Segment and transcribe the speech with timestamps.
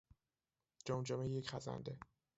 [0.85, 1.97] جمجمهی یک خزنده